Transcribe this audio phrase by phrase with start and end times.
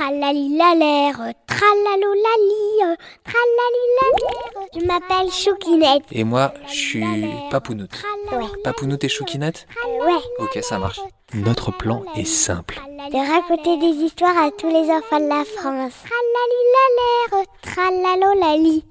[0.00, 4.68] Tralalilalère, tralalolali, tralalilalère.
[4.74, 6.04] Je m'appelle Choukinette.
[6.10, 7.04] Et moi, je suis
[7.50, 8.02] Papounoute.
[8.32, 8.46] Ouais.
[8.64, 9.66] Papounoute et Choukinette
[10.00, 10.22] Ouais.
[10.38, 11.00] Ok, ça marche.
[11.34, 12.80] Notre plan est simple.
[13.12, 15.92] De raconter des histoires à tous les enfants de la France.
[16.08, 18.86] Tralalilalère, tralalolali.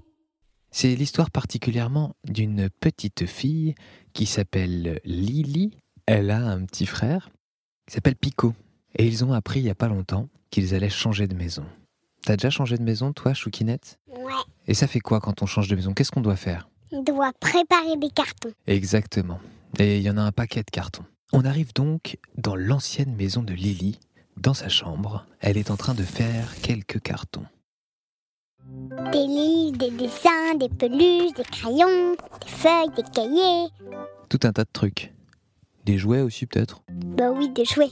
[0.69, 3.73] C'est l'histoire particulièrement d'une petite fille
[4.13, 5.71] qui s'appelle Lily.
[6.05, 7.31] Elle a un petit frère
[7.87, 8.53] qui s'appelle Pico.
[8.95, 11.65] Et ils ont appris il n'y a pas longtemps qu'ils allaient changer de maison.
[12.25, 13.99] T'as déjà changé de maison, toi, Choukinette?
[14.07, 14.33] Ouais.
[14.67, 15.93] Et ça fait quoi quand on change de maison?
[15.93, 16.67] Qu'est-ce qu'on doit faire?
[16.91, 18.51] On doit préparer des cartons.
[18.67, 19.39] Exactement.
[19.77, 21.05] Et il y en a un paquet de cartons.
[21.31, 23.99] On arrive donc dans l'ancienne maison de Lily,
[24.37, 25.25] dans sa chambre.
[25.39, 27.45] Elle est en train de faire quelques cartons.
[29.11, 33.69] Des livres, des dessins, des peluches, des crayons, des feuilles, des cahiers.
[34.27, 35.13] Tout un tas de trucs.
[35.85, 36.81] Des jouets aussi peut-être?
[36.89, 37.91] Bah oui, des jouets.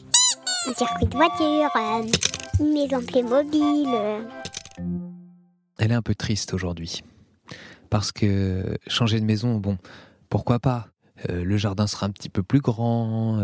[0.67, 2.03] Un circuit de voiture, euh,
[2.59, 4.21] une maison euh.
[5.77, 7.03] Elle est un peu triste aujourd'hui.
[7.89, 9.77] Parce que changer de maison, bon,
[10.29, 10.89] pourquoi pas?
[11.29, 13.41] Euh, Le jardin sera un petit peu plus grand,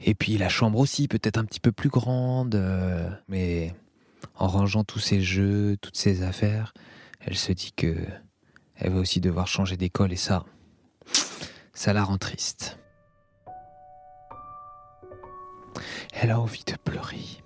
[0.00, 2.58] et puis la chambre aussi peut-être un petit peu plus grande.
[3.28, 3.74] mais
[4.36, 6.72] en rangeant tous ses jeux, toutes ses affaires,
[7.20, 7.94] elle se dit que
[8.76, 10.44] elle va aussi devoir changer d'école, et ça,
[11.74, 12.78] ça la rend triste.
[16.12, 17.42] Elle a envie de pleurer.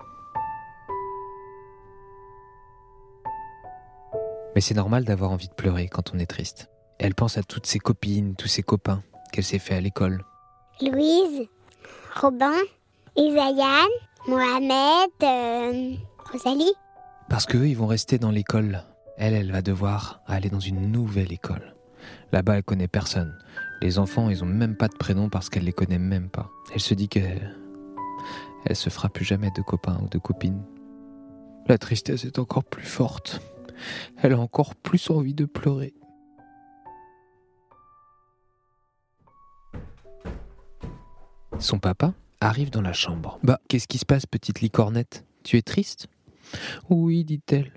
[4.54, 6.70] Mais c'est normal d'avoir envie de pleurer quand on est triste.
[6.98, 10.24] Elle pense à toutes ses copines, tous ses copains qu'elle s'est fait à l'école.
[10.82, 11.46] Louise,
[12.20, 12.52] Robin,
[13.16, 13.88] Isaïane,
[14.26, 15.94] Mohamed, euh,
[16.30, 16.72] Rosalie.
[17.28, 18.84] Parce qu'eux, ils vont rester dans l'école.
[19.16, 21.74] Elle, elle va devoir aller dans une nouvelle école.
[22.32, 23.36] Là-bas, elle connaît personne.
[23.82, 26.50] Les enfants, ils ont même pas de prénom parce qu'elle les connaît même pas.
[26.74, 27.20] Elle se dit que
[28.64, 30.62] elle se fera plus jamais de copains ou de copines.
[31.66, 33.40] La tristesse est encore plus forte.
[34.22, 35.94] Elle a encore plus envie de pleurer.
[41.58, 43.38] Son papa arrive dans la chambre.
[43.42, 45.24] Bah, qu'est-ce qui se passe, petite licornette?
[45.44, 46.08] Tu es triste?
[46.88, 47.72] Oui, dit-elle.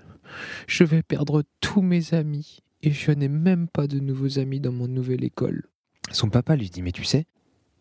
[0.66, 4.72] Je vais perdre tous mes amis et je n'ai même pas de nouveaux amis dans
[4.72, 5.64] mon nouvelle école.
[6.10, 7.26] Son papa lui dit Mais tu sais,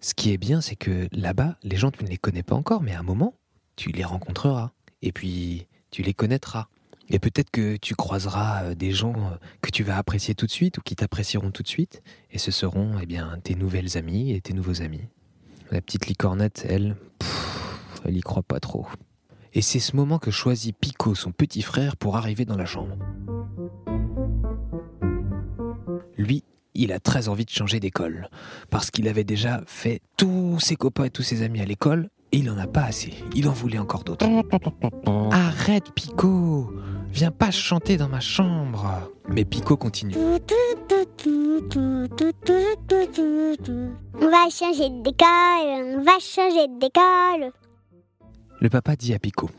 [0.03, 2.81] ce qui est bien, c'est que là-bas, les gens, tu ne les connais pas encore,
[2.81, 3.35] mais à un moment,
[3.77, 4.71] tu les rencontreras.
[5.01, 6.67] Et puis, tu les connaîtras.
[7.09, 10.51] Et peut-être que tu croiseras euh, des gens euh, que tu vas apprécier tout de
[10.51, 12.03] suite ou qui t'apprécieront tout de suite.
[12.31, 15.07] Et ce seront eh bien, tes nouvelles amies et tes nouveaux amis.
[15.71, 16.97] La petite licornette, elle,
[18.03, 18.85] elle y croit pas trop.
[19.53, 22.97] Et c'est ce moment que choisit Pico, son petit frère, pour arriver dans la chambre.
[26.17, 26.43] Lui,
[26.75, 28.29] il a très envie de changer d'école,
[28.69, 32.37] parce qu'il avait déjà fait tous ses copains et tous ses amis à l'école, et
[32.37, 33.13] il en a pas assez.
[33.35, 34.25] Il en voulait encore d'autres.
[35.31, 36.73] Arrête, Pico
[37.11, 40.15] Viens pas chanter dans ma chambre Mais Pico continue.
[40.15, 40.39] On
[44.29, 47.51] va changer d'école, on va changer d'école.
[48.59, 49.49] Le papa dit à Pico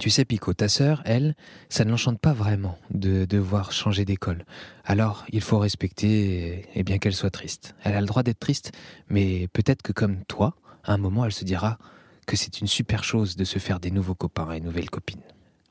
[0.00, 1.36] Tu sais, Pico, ta sœur, elle,
[1.68, 4.46] ça ne l'enchante pas vraiment de devoir changer d'école.
[4.82, 7.74] Alors, il faut respecter, et bien qu'elle soit triste.
[7.82, 8.72] Elle a le droit d'être triste,
[9.10, 11.76] mais peut-être que comme toi, à un moment, elle se dira
[12.26, 15.20] que c'est une super chose de se faire des nouveaux copains et nouvelles copines.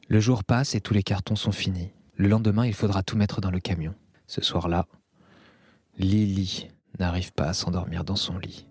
[0.10, 1.90] Le jour passe et tous les cartons sont finis.
[2.16, 3.96] Le lendemain, il faudra tout mettre dans le camion.
[4.28, 4.86] Ce soir-là,
[5.98, 6.68] Lily
[7.00, 8.68] n'arrive pas à s'endormir dans son lit.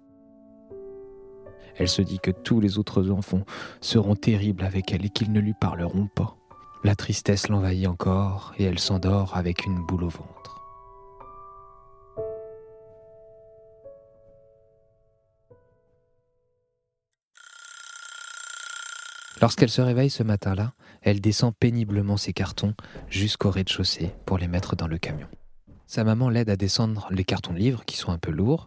[1.78, 3.44] Elle se dit que tous les autres enfants
[3.80, 6.36] seront terribles avec elle et qu'ils ne lui parleront pas.
[6.84, 10.56] La tristesse l'envahit encore et elle s'endort avec une boule au ventre.
[19.40, 22.74] Lorsqu'elle se réveille ce matin-là, elle descend péniblement ses cartons
[23.08, 25.28] jusqu'au rez-de-chaussée pour les mettre dans le camion.
[25.88, 28.66] Sa maman l'aide à descendre les cartons de livres qui sont un peu lourds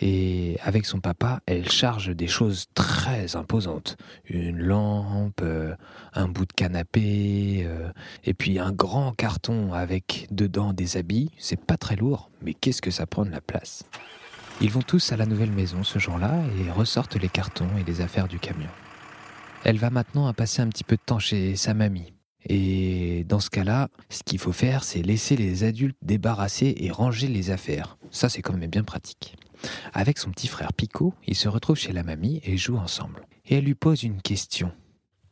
[0.00, 3.96] et avec son papa, elle charge des choses très imposantes.
[4.28, 5.74] Une lampe, euh,
[6.12, 7.90] un bout de canapé, euh,
[8.22, 11.30] et puis un grand carton avec dedans des habits.
[11.38, 13.84] C'est pas très lourd, mais qu'est-ce que ça prend de la place?
[14.60, 18.02] Ils vont tous à la nouvelle maison ce jour-là et ressortent les cartons et les
[18.02, 18.70] affaires du camion.
[19.64, 22.12] Elle va maintenant à passer un petit peu de temps chez sa mamie.
[22.46, 27.28] Et dans ce cas-là, ce qu'il faut faire, c'est laisser les adultes débarrasser et ranger
[27.28, 27.98] les affaires.
[28.10, 29.36] Ça, c'est quand même bien pratique.
[29.92, 33.26] Avec son petit frère Pico, ils se retrouvent chez la mamie et jouent ensemble.
[33.46, 34.72] Et elle lui pose une question.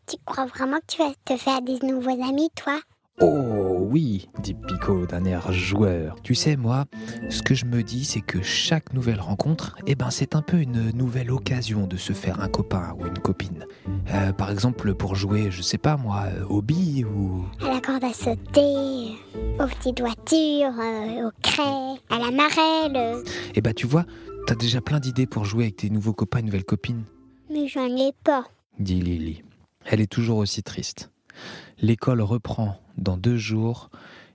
[0.08, 2.80] Tu crois vraiment que tu vas te faire des nouveaux amis, toi?
[3.20, 6.16] Oh oui, dit Pico d'un air joueur.
[6.22, 6.84] Tu sais, moi,
[7.30, 10.58] ce que je me dis, c'est que chaque nouvelle rencontre, eh ben, c'est un peu
[10.60, 13.64] une nouvelle occasion de se faire un copain ou une copine.
[14.12, 17.46] Euh, par exemple, pour jouer, je sais pas moi, euh, au billes ou.
[17.64, 19.16] À la corde à sauter,
[19.58, 23.22] aux petites voitures, euh, au craie, à la marelle.
[23.54, 24.04] Eh ben, tu vois,
[24.46, 27.04] t'as déjà plein d'idées pour jouer avec tes nouveaux copains et nouvelles copines,
[27.50, 28.44] Mais j'en ai pas.
[28.78, 29.42] dit Lily.
[29.86, 31.10] Elle est toujours aussi triste.
[31.80, 33.90] L'école reprend dans deux jours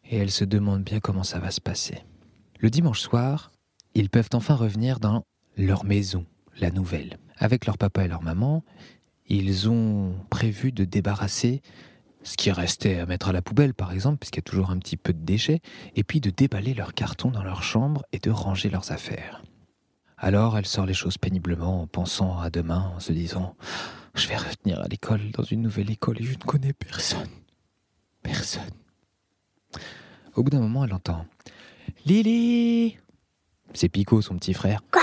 [0.10, 2.00] et elle se demande bien comment ça va se passer.
[2.60, 3.52] Le dimanche soir,
[3.94, 5.24] ils peuvent enfin revenir dans
[5.58, 6.26] leur maison,
[6.60, 7.18] la nouvelle.
[7.38, 8.64] Avec leur papa et leur maman,
[9.28, 11.62] ils ont prévu de débarrasser
[12.24, 14.70] ce qui restait à mettre à la poubelle, par exemple, parce qu'il y a toujours
[14.70, 15.60] un petit peu de déchets,
[15.96, 19.42] et puis de déballer leurs cartons dans leur chambre et de ranger leurs affaires.
[20.18, 23.56] Alors elle sort les choses péniblement en pensant à demain, en se disant
[24.14, 27.28] Je vais revenir à l'école, dans une nouvelle école, et je ne connais personne.
[28.24, 28.70] Personne.
[30.36, 31.26] Au bout d'un moment, elle entend
[32.06, 32.98] Lily
[33.74, 34.82] C'est Pico, son petit frère.
[34.92, 35.02] Quoi?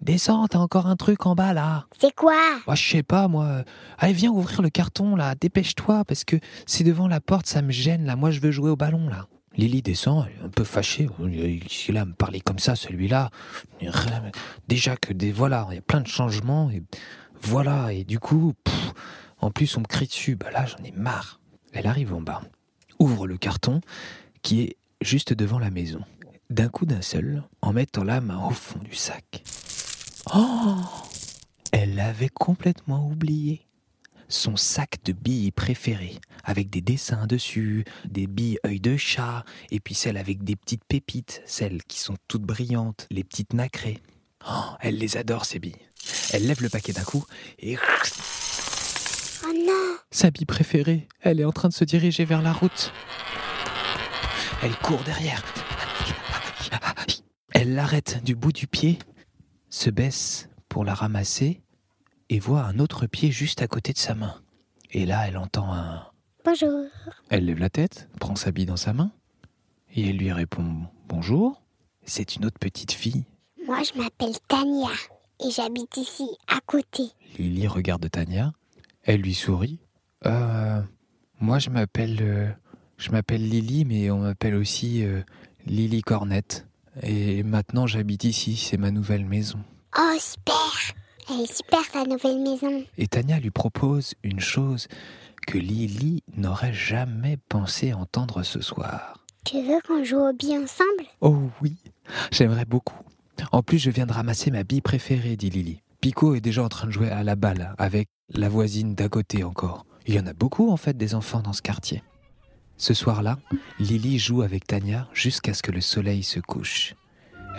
[0.00, 1.86] Descends, t'as encore un truc en bas là.
[1.98, 2.40] C'est quoi?
[2.66, 3.64] Moi, je sais pas, moi.
[3.98, 6.36] Allez, viens ouvrir le carton là, dépêche-toi, parce que
[6.66, 8.14] c'est devant la porte, ça me gêne là.
[8.14, 9.26] Moi, je veux jouer au ballon là.
[9.56, 11.08] Lily descend, elle est un peu fâchée.
[11.20, 13.30] Il est là à me parler comme ça, celui-là.
[14.68, 15.32] Déjà que des.
[15.32, 16.70] Voilà, il y a plein de changements.
[16.70, 16.84] Et
[17.42, 18.92] voilà, et du coup, pff,
[19.40, 20.36] en plus, on me crie dessus.
[20.36, 21.40] Bah là, j'en ai marre.
[21.72, 22.42] Elle arrive en bas,
[22.98, 23.80] ouvre le carton
[24.42, 26.00] qui est juste devant la maison.
[26.50, 29.42] D'un coup d'un seul, en mettant la main au fond du sac.
[30.34, 30.76] Oh
[31.72, 33.66] Elle l'avait complètement oublié.
[34.28, 39.80] Son sac de billes préféré, avec des dessins dessus, des billes œil de chat, et
[39.80, 43.98] puis celles avec des petites pépites, celles qui sont toutes brillantes, les petites nacrées.
[44.46, 45.76] Oh, elle les adore, ces billes.
[46.32, 47.24] Elle lève le paquet d'un coup
[47.58, 47.76] et
[49.44, 52.92] Oh non sa bille préférée, elle est en train de se diriger vers la route.
[54.62, 55.42] Elle court derrière.
[57.52, 58.98] Elle l'arrête du bout du pied,
[59.70, 61.62] se baisse pour la ramasser
[62.28, 64.40] et voit un autre pied juste à côté de sa main.
[64.90, 66.06] Et là, elle entend un...
[66.44, 66.86] Bonjour.
[67.30, 69.12] Elle lève la tête, prend sa bille dans sa main
[69.94, 71.62] et elle lui répond Bonjour.
[72.04, 73.24] C'est une autre petite fille.
[73.66, 74.90] Moi, je m'appelle Tania
[75.44, 77.04] et j'habite ici, à côté.
[77.38, 78.52] Lily regarde Tania.
[79.02, 79.80] Elle lui sourit.
[80.26, 80.80] Euh,
[81.40, 82.48] moi, je m'appelle, euh,
[82.96, 85.22] je m'appelle Lily, mais on m'appelle aussi euh,
[85.66, 86.66] Lily Cornette.
[87.02, 88.56] Et maintenant, j'habite ici.
[88.56, 89.58] C'est ma nouvelle maison.
[89.96, 90.94] Oh, super
[91.30, 92.84] Elle est super, ta nouvelle maison.
[92.96, 94.88] Et Tania lui propose une chose
[95.46, 99.24] que Lily n'aurait jamais pensé entendre ce soir.
[99.44, 101.08] Tu veux qu'on joue au billes ensemble?
[101.20, 101.76] Oh oui,
[102.30, 102.98] j'aimerais beaucoup.
[103.52, 105.80] En plus, je viens de ramasser ma bille préférée, dit Lily.
[106.00, 109.42] Pico est déjà en train de jouer à la balle avec la voisine d'à côté
[109.44, 109.86] encore.
[110.08, 112.02] Il y en a beaucoup en fait des enfants dans ce quartier.
[112.78, 113.36] Ce soir-là,
[113.78, 116.94] Lily joue avec Tania jusqu'à ce que le soleil se couche.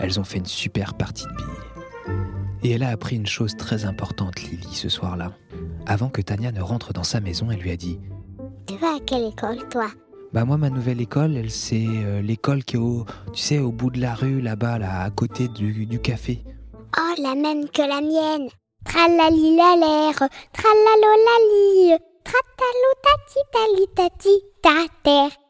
[0.00, 2.16] Elles ont fait une super partie de billes.
[2.64, 5.32] Et elle a appris une chose très importante, Lily, ce soir-là.
[5.86, 8.00] Avant que Tania ne rentre dans sa maison, elle lui a dit
[8.66, 9.86] Tu vas à quelle école, toi?
[10.32, 13.70] Bah moi, ma nouvelle école, elle c'est euh, l'école qui est au, tu sais, au
[13.70, 16.42] bout de la rue, là-bas, là, à côté du, du café.
[16.98, 18.48] Oh, la même que la mienne.
[18.84, 19.56] Tralali
[22.30, 24.28] カタロタチタリタチ
[24.62, 25.49] タテ。